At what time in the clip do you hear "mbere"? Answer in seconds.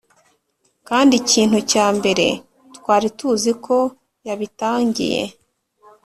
1.97-2.25